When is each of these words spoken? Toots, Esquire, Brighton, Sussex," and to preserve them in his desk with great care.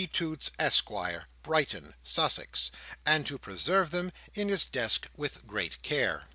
Toots, 0.13 0.49
Esquire, 0.57 1.27
Brighton, 1.43 1.93
Sussex," 2.01 2.71
and 3.05 3.23
to 3.27 3.37
preserve 3.37 3.91
them 3.91 4.11
in 4.33 4.49
his 4.49 4.65
desk 4.65 5.07
with 5.15 5.45
great 5.45 5.79
care. 5.83 6.23